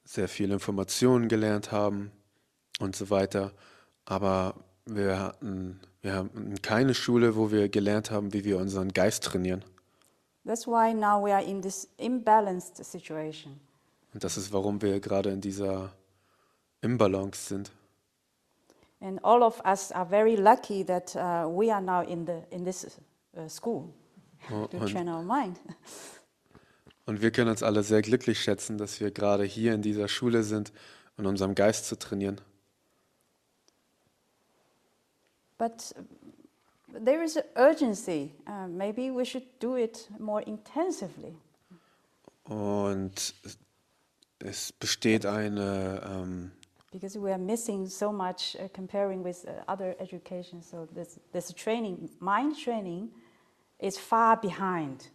[0.04, 2.10] sehr viel Informationen gelernt haben
[2.80, 3.52] und so weiter.
[4.04, 4.54] Aber
[4.86, 9.64] wir hatten, wir hatten keine Schule, wo wir gelernt haben, wie wir unseren Geist trainieren.
[10.44, 13.58] That's why now we are in this imbalanced situation.
[14.12, 15.92] Und das ist, warum wir gerade in dieser
[16.82, 17.72] Imbalance sind.
[19.00, 22.64] And all of us are very lucky that uh, we are now in, the, in
[22.64, 22.86] this
[23.36, 23.88] uh, school
[24.50, 25.58] Oh, to Und, train our mind.
[27.06, 30.42] und wir können uns alle sehr glücklich schätzen, dass wir gerade hier in dieser Schule
[30.42, 30.70] sind,
[31.16, 32.42] um unserem Geist zu trainieren.
[35.58, 36.02] But uh,
[37.00, 38.32] there is an urgency.
[38.46, 41.36] Uh, maybe we should do it more intensively.
[42.44, 43.34] Und
[44.40, 46.52] es besteht eine, ähm,
[46.92, 50.62] Because we are missing so much uh, comparing with uh, other education.
[50.62, 53.10] So this, this training, mind training,
[53.80, 55.08] is far behind.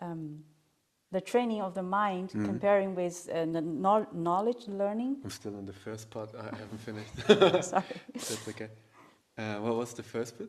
[0.00, 0.42] Um,
[1.12, 5.16] the training of the mind, comparing with uh, the knowl- knowledge learning.
[5.22, 6.30] I'm still in the first part.
[6.34, 7.12] I haven't finished.
[7.70, 8.68] Sorry, That's okay.
[9.38, 10.48] Uh, what was the first bit?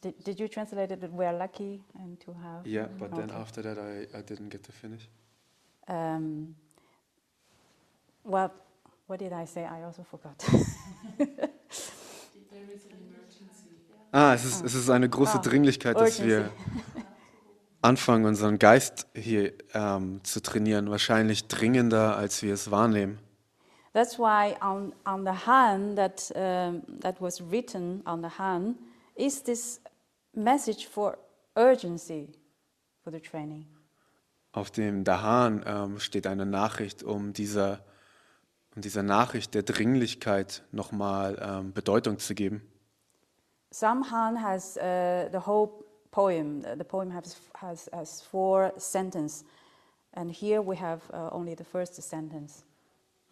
[0.00, 1.12] did, did you translate it?
[1.12, 2.66] We are lucky and to have.
[2.66, 5.08] Yeah, but then after that, I, I didn't get to finish.
[5.88, 6.54] Um,
[8.24, 8.52] well,
[9.06, 9.64] what did I say?
[9.64, 10.44] I also forgot.
[14.12, 16.54] Ah, es ist, es ist eine große Ah, Dringlichkeit, dass wir urgency.
[17.82, 20.90] Anfangen, unseren Geist hier ähm, zu trainieren.
[20.90, 23.18] Wahrscheinlich dringender, als wir es wahrnehmen.
[23.92, 28.76] That's why on, on the Han that, um, that was written on the Han
[29.16, 29.80] is this
[30.32, 31.18] message for
[31.56, 32.28] urgency
[33.02, 33.66] for the training.
[34.52, 37.84] Auf dem Dahan ähm, steht eine Nachricht, um dieser,
[38.74, 42.62] um dieser Nachricht der Dringlichkeit nochmal ähm, Bedeutung zu geben.
[43.72, 45.70] Some Han has uh, the whole
[46.10, 46.62] poem.
[46.62, 49.44] The poem has, has, has four sentences,
[50.14, 52.64] and here we have uh, only the first sentence.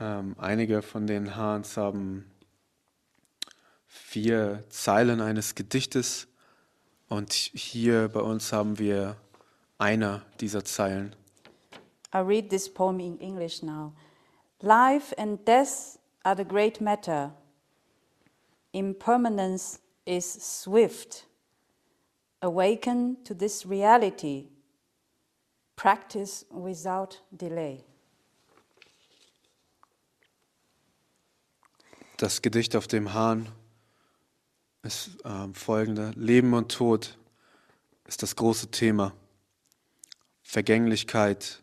[0.01, 2.31] Ähm, einige von den Hahns haben
[3.87, 6.29] vier Zeilen eines Gedichtes
[7.09, 9.17] und hier bei uns haben wir
[9.79, 11.17] einer dieser Zeilen.
[12.15, 13.93] I read this poem in English now.
[14.61, 17.33] Life and death are the great matter.
[18.73, 21.28] Impermanence is swift.
[22.41, 24.49] Awaken to this reality.
[25.77, 27.85] Practice without delay.
[32.17, 33.49] Das Gedicht auf dem Hahn
[34.83, 36.11] ist ähm, folgende.
[36.17, 37.17] Leben und Tod
[38.07, 39.15] ist das große Thema.
[40.43, 41.63] Vergänglichkeit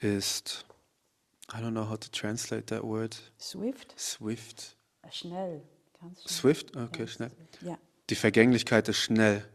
[0.00, 0.66] ist,
[1.52, 3.98] I don't know how to translate that word, Swift?
[3.98, 4.76] swift.
[5.02, 5.62] Äh, Schnell.
[6.26, 6.76] Swift?
[6.76, 7.30] Okay, schnell.
[7.60, 7.78] Ja.
[8.08, 9.46] Die Vergänglichkeit ist schnell.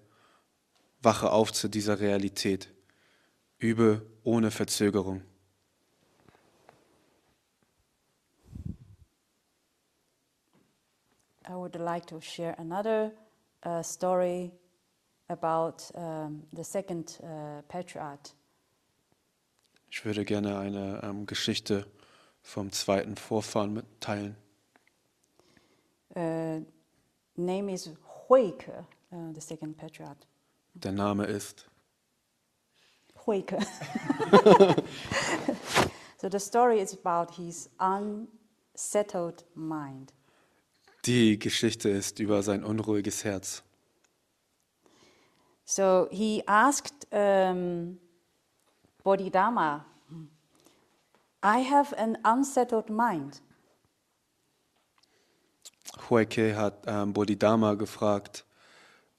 [1.05, 2.69] Wache auf zu dieser Realität.
[3.59, 5.21] Übe ohne Verzögerung.
[11.47, 13.11] I would like to share another
[13.63, 14.51] uh, story
[15.29, 18.33] about um, the second uh, patriarch.
[19.91, 21.85] Ich würde gerne eine ähm, Geschichte
[22.41, 24.35] vom zweiten Vorfahren mitteilen.
[26.15, 26.65] Uh,
[27.35, 27.91] name is
[28.27, 30.17] Huike, uh, the second patriarch.
[30.75, 31.69] Der Name ist
[33.25, 33.57] Huike.
[36.17, 40.13] so the story is about his unsettled mind.
[41.05, 43.63] Die Geschichte ist über sein unruhiges Herz.
[45.63, 47.97] So he asked um,
[49.03, 49.85] Bodhidharma,
[51.41, 53.41] I have an unsettled mind.
[56.09, 58.44] Huike hat ähm, Bodhidharma gefragt,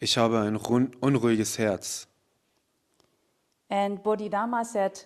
[0.07, 0.57] ich habe ein
[1.01, 2.07] unruhiges Herz.
[3.69, 5.05] And Bodhidharma said,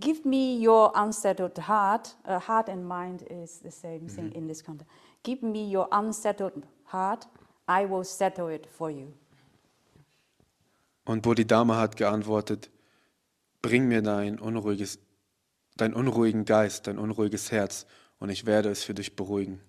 [0.00, 2.16] Give me your unsettled heart.
[2.26, 4.90] Uh, heart and mind is the same thing in this context.
[5.22, 7.28] Give me your unsettled heart.
[7.68, 9.12] I will settle it for you.
[11.04, 12.68] Und Bodhidharma hat geantwortet,
[13.62, 14.98] bring mir dein unruhiges,
[15.76, 17.86] dein unruhigen Geist, dein unruhiges Herz
[18.18, 19.60] und ich werde es für dich beruhigen.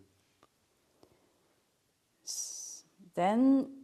[3.13, 3.76] Then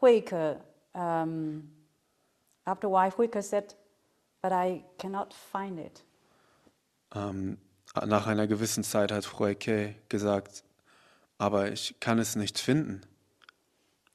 [0.00, 0.60] Huike,
[0.94, 1.70] um,
[2.64, 3.74] after a while, Huike said,
[4.42, 6.04] but I cannot find it.
[7.14, 7.58] Ähm,
[8.06, 10.64] nach einer gewissen Zeit hat Huike gesagt,
[11.38, 13.00] aber ich kann es nicht finden.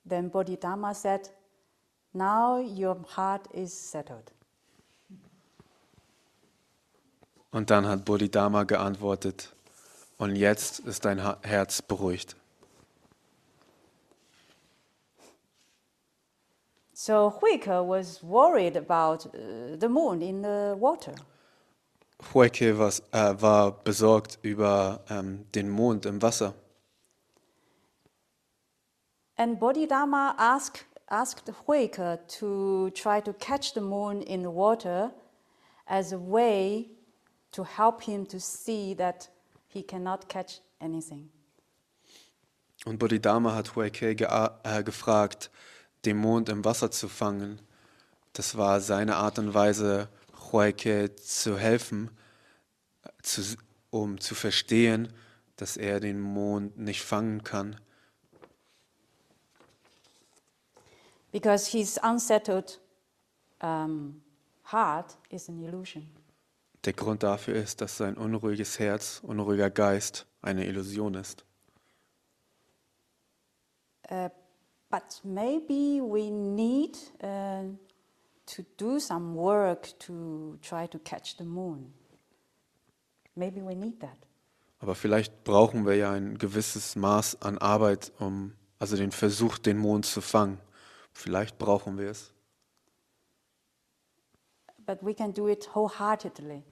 [0.07, 1.31] Then Bodhidharma said,
[2.13, 4.31] now your heart is settled.
[7.51, 9.53] Und dann hat Bodhidharma geantwortet,
[10.17, 12.35] und jetzt ist dein Herz beruhigt.
[17.03, 21.15] So Huike was worried about uh, the moon in the water.
[22.31, 26.53] Huike was, äh, war besorgt über ähm, den Mond im Wasser.
[29.35, 35.11] And Bodhidharma asked, asked Huike to try to catch the moon in the water
[35.87, 36.91] as a way
[37.51, 39.31] to help him to see that
[39.69, 41.31] he cannot catch anything.
[42.85, 45.49] Und Bodhidharma hat Huike äh, gefragt,
[46.05, 47.61] den Mond im Wasser zu fangen.
[48.33, 50.09] Das war seine Art und Weise,
[50.51, 52.11] Huike zu helfen,
[53.21, 53.41] zu,
[53.89, 55.13] um zu verstehen,
[55.57, 57.77] dass er den Mond nicht fangen kann,
[61.31, 62.79] Because his unsettled
[63.61, 64.21] um,
[64.63, 66.09] heart is an illusion.
[66.83, 71.45] Der Grund dafür ist, dass sein unruhiges Herz, unruhiger Geist eine Illusion ist.
[74.09, 74.29] Uh,
[74.91, 77.63] but maybe we need uh,
[78.45, 81.93] to do some work to try to catch the moon.
[83.35, 84.17] Maybe we need that.
[84.79, 89.77] Aber vielleicht brauchen wir ja ein gewisses Maß an Arbeit, um also den Versuch, den
[89.77, 90.59] Mond zu fangen.
[91.13, 92.33] Vielleicht brauchen wir es.
[94.85, 96.63] But we can do it wholeheartedly.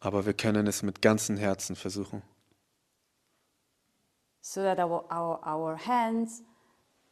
[0.00, 2.22] Aber wir können es mit ganzem Herzen versuchen,
[4.40, 6.42] so that our, our, our hands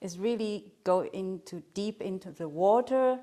[0.01, 3.19] is really go into deep into the water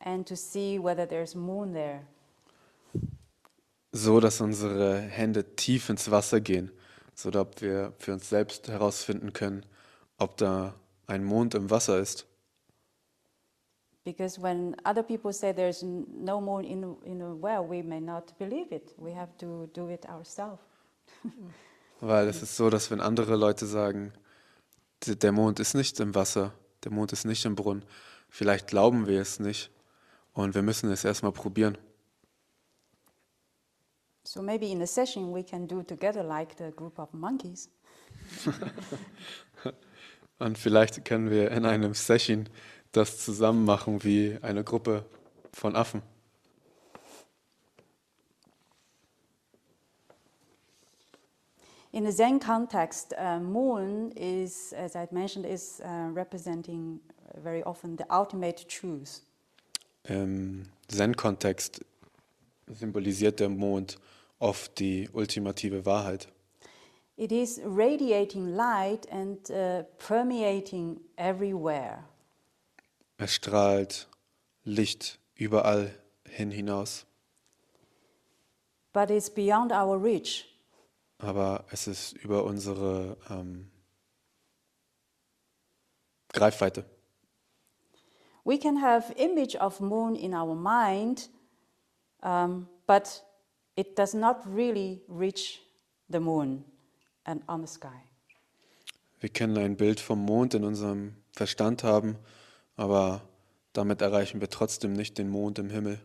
[0.00, 2.06] and to see whether there's moon there.
[3.92, 6.70] so dass unsere Hände tief ins Wasser gehen,
[7.14, 9.64] so dass wir für uns selbst herausfinden können,
[10.18, 10.74] ob da
[11.06, 12.26] ein Mond im Wasser ist.
[14.04, 18.36] Because when other people say there's no moon in, in the well, we may not
[18.38, 18.94] believe it.
[18.98, 20.60] We have to do it ourselves.
[22.00, 24.20] Weil es ist so, dass wenn andere Leute sagen, "D-
[25.06, 26.52] der Mond ist nicht im Wasser,
[26.84, 27.84] der Mond ist nicht im Brunnen,
[28.28, 29.70] vielleicht glauben wir es nicht
[30.32, 31.78] und wir müssen es erstmal probieren.
[34.24, 37.70] So maybe in a session we can do together like the group of monkeys.
[40.38, 42.48] Und vielleicht können wir in einem Session
[42.92, 45.04] das zusammen machen wie eine Gruppe
[45.52, 46.02] von Affen.
[51.96, 57.00] In the Zen context, uh, moon is, as I mentioned, is uh, representing
[57.42, 59.22] very often the ultimate truth.
[60.04, 61.80] Im Zen-Kontext
[62.70, 63.98] symbolisiert der Mond
[64.38, 66.28] oft die ultimative Wahrheit.
[67.16, 72.04] It is radiating light and uh, permeating everywhere.
[73.16, 74.06] Es strahlt
[74.64, 75.92] Licht überall
[76.28, 77.06] hin hinaus,
[78.92, 80.55] But it's beyond our reach.
[81.18, 83.70] Aber es ist über unsere ähm,
[86.32, 86.84] Greifweite.
[88.44, 91.30] We can have image of moon in our mind,
[92.22, 93.24] um, but
[93.74, 95.60] it does not really reach
[96.08, 96.64] the moon
[97.24, 98.02] and on the sky.
[99.18, 102.16] Wir können ein Bild vom Mond in unserem Verstand haben,
[102.76, 103.22] aber
[103.72, 105.98] damit erreichen wir trotzdem nicht den Mond im Himmel.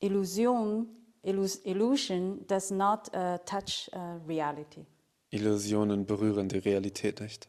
[0.00, 0.88] Illusion,
[1.24, 4.86] illus- illusion does not uh, touch uh, reality.
[5.30, 7.48] Illusionen berühren die Realität nicht.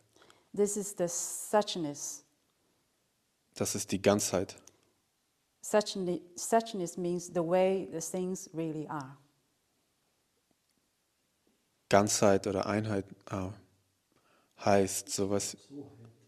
[0.56, 2.24] This is the suchness.
[3.54, 4.56] Das ist die Ganzheit.
[5.62, 9.18] Suchness means the way the things really are.
[11.90, 13.54] Ganzheit oder Einheit ah,
[14.64, 15.58] heißt sowas.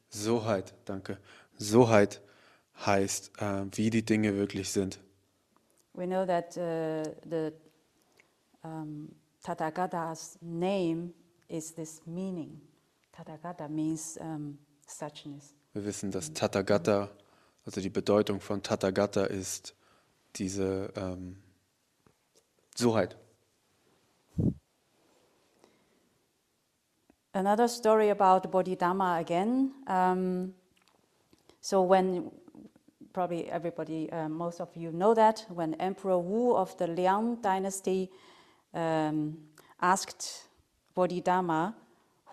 [0.09, 1.19] Soheit, danke.
[1.57, 2.21] Soheit
[2.85, 4.99] heißt, äh, wie die Dinge wirklich sind.
[5.97, 7.53] We know that uh, the
[8.63, 11.11] um, Tathagata's name
[11.49, 12.61] is this meaning.
[13.11, 15.55] Tathagata means um, suchness.
[15.73, 17.09] Wir wissen, dass Tathagata,
[17.65, 19.73] also die Bedeutung von Tathagata ist
[20.35, 21.37] diese ähm,
[22.75, 23.17] Soheit.
[27.33, 29.71] Another story about Bodhidharma again.
[29.87, 30.53] Um,
[31.59, 32.29] so when
[33.13, 38.09] probably everybody, uh, most of you know that, when Emperor Wu of the Liang dynasty
[38.73, 39.37] um,
[39.81, 40.47] asked
[40.95, 41.75] Bodhidharma,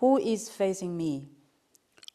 [0.01, 1.27] Who is facing me?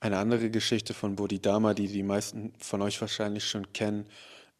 [0.00, 4.06] Eine andere Geschichte von Bodhidharma, die die meisten von euch wahrscheinlich schon kennen,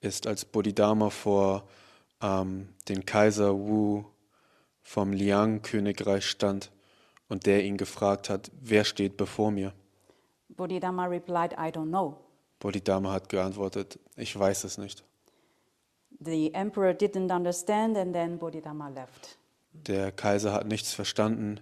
[0.00, 1.66] ist, als Bodhidharma vor
[2.22, 4.04] ähm, den Kaiser Wu
[4.82, 6.70] vom Liang-Königreich stand
[7.28, 9.72] und der ihn gefragt hat, wer steht bevor mir?
[10.48, 12.18] Bodhidharma replied, I don't know.
[12.60, 15.02] Bodhidharma hat geantwortet, ich weiß es nicht.
[16.22, 19.38] The emperor didn't understand, and then Bodhidharma left.
[19.72, 21.60] Der Kaiser hat nichts verstanden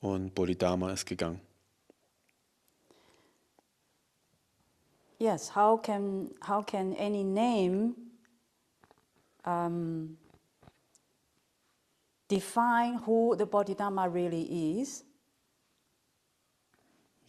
[0.00, 1.40] und Bodhidharma ist gegangen.
[5.18, 7.94] Yes, how can, how can any name
[9.46, 10.18] um,
[12.28, 15.04] define who the Bodhidharma really is?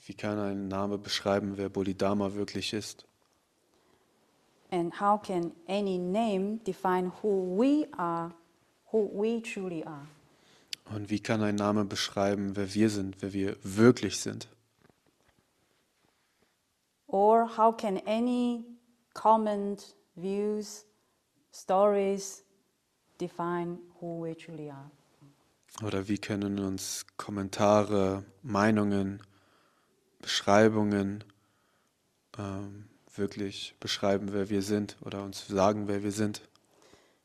[0.06, 3.08] Wie kann ein Name beschreiben, wer Bodhidharma wirklich ist?
[4.70, 8.32] And how can any name define who we are,
[8.92, 10.08] who we truly are?
[10.94, 14.48] Und wie kann ein Name beschreiben, wer wir sind, wer wir wirklich sind?
[17.08, 18.64] Or how can any
[19.16, 20.86] comment, views,
[21.52, 22.44] stories
[23.20, 24.92] define who we truly are?
[25.84, 29.22] Oder wie können uns Kommentare, Meinungen,
[30.26, 31.24] Beschreibungen
[32.40, 36.42] ähm, wirklich beschreiben, wer wir sind oder uns sagen, wer wir sind?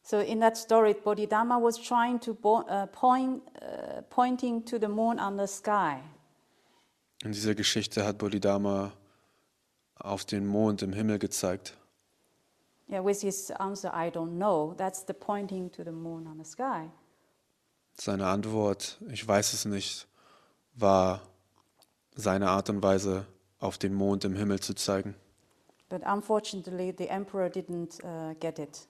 [0.03, 4.89] So in that story, Bodhidharma was trying to bo- uh, point, uh, pointing to the
[4.89, 6.03] moon on the sky.
[7.25, 8.93] In dieser Geschichte hat Bodhidharma
[9.95, 11.79] auf den Mond im Himmel gezeigt.
[12.87, 14.75] Yeah, with his answer, I don't know.
[14.77, 16.91] That's the pointing to the moon on the sky.
[17.95, 20.07] Seine Antwort, ich weiß es nicht,
[20.75, 21.23] war
[22.21, 23.27] seine Art und Weise,
[23.59, 25.15] auf den Mond im Himmel zu zeigen.
[25.89, 28.87] But unfortunately, the emperor didn't uh, get it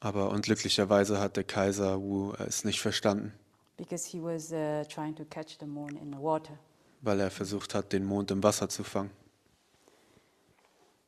[0.00, 3.34] Aber unglücklicherweise hat der Kaiser Wu es nicht verstanden,
[3.76, 6.58] because he was uh, trying to catch the moon in the water.
[7.02, 9.10] weil er versucht hat, den Mond im Wasser zu fangen.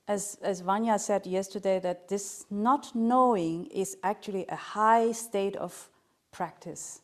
[0.06, 5.88] As, as Vanya said yesterday, that this not knowing is actually a high state of
[6.32, 7.00] practice.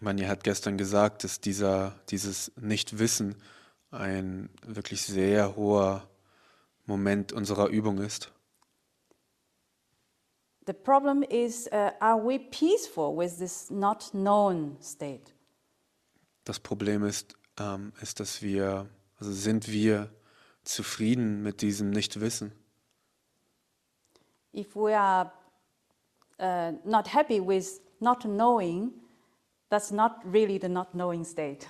[0.00, 3.36] Manja hat gestern gesagt, dass dieser, dieses Nichtwissen
[3.90, 6.08] ein wirklich sehr hoher
[6.86, 8.32] Moment unserer Übung ist.
[10.66, 15.32] The problem is, uh, are we peaceful with this not known state?
[16.44, 20.10] Das Problem ist, ähm, ist, dass wir, also sind wir
[20.62, 22.52] zufrieden mit diesem Nichtwissen?
[24.54, 25.32] If we are
[26.38, 28.92] uh, not happy with not knowing,
[29.74, 31.66] that's not really the not knowing state.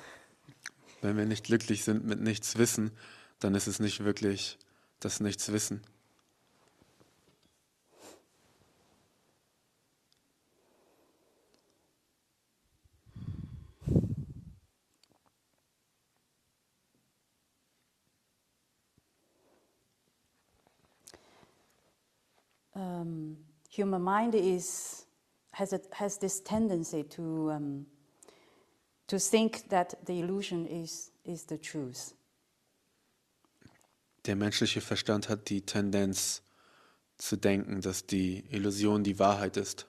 [1.01, 2.91] Wenn wir nicht glücklich sind mit nichts wissen,
[3.41, 4.59] dann ist es nicht wirklich
[5.01, 5.81] das Nichtswissen.
[22.75, 23.39] Um,
[23.71, 25.07] human mind is,
[25.53, 27.87] has, a, has this tendency to, um,
[29.07, 32.15] to think that the illusion is, is the truth.
[34.27, 36.43] Der menschliche Verstand hat die Tendenz
[37.19, 39.87] zu denken, dass die Illusion die Wahrheit ist.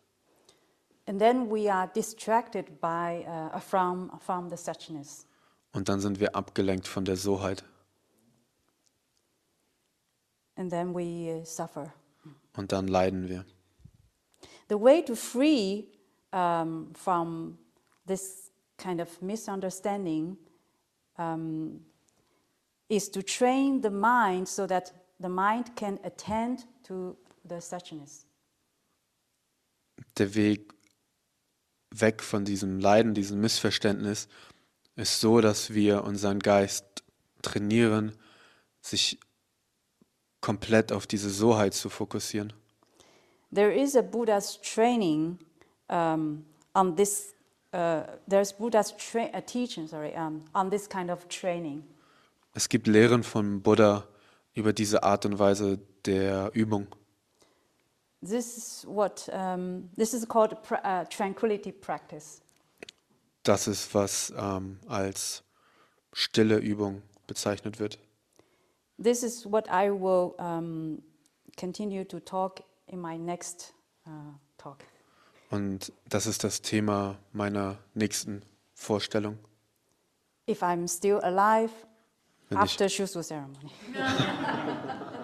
[1.07, 5.26] And then we are distracted by, uh, from, from the suchness.
[5.72, 7.63] Und dann sind wir abgelenkt von der Soheit.
[10.55, 11.93] And then we uh, suffer.
[12.57, 13.45] Und dann leiden wir.
[14.68, 15.86] The way to free
[16.32, 17.57] um, from
[18.07, 18.45] this
[18.78, 20.38] kind of misunderstanding
[21.17, 21.82] um,
[22.89, 27.15] is to train the mind so that the mind can attend to
[27.47, 28.26] the suchness.
[30.17, 30.73] Der Weg
[31.91, 34.28] weg von diesem Leiden, diesem Missverständnis,
[34.95, 36.86] ist so, dass wir unseren Geist
[37.41, 38.13] trainieren,
[38.82, 39.19] sich
[40.41, 42.53] komplett auf diese Soheit zu fokussieren.
[43.53, 45.39] There is a Buddha's training
[45.89, 47.34] um, on this.
[47.76, 51.84] Uh, there's Buddha's uh, teaching, sorry, um, on this kind of training.
[52.53, 54.05] Es gibt Lehren von Buddha
[54.53, 56.88] über diese Art und Weise der Übung.
[58.21, 62.41] This is what um, this is called pra- uh, tranquility practice.
[63.43, 65.43] Das ist, was ähm, als
[66.13, 67.99] stille Übung bezeichnet wird.
[68.97, 71.01] This is what I will um,
[71.57, 73.73] continue to talk in my next
[74.07, 74.11] uh,
[74.57, 74.86] talk.
[75.50, 78.41] Und das ist das Thema meiner nächsten
[78.74, 79.38] Vorstellung.
[80.50, 81.74] If I'm still alive
[82.50, 83.72] Wenn after Shusu ceremony.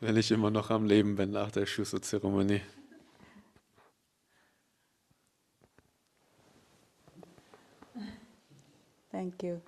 [0.00, 2.60] Wenn ich immer noch am Leben bin nach der Shusu-Zeremonie.
[9.10, 9.60] Thank you.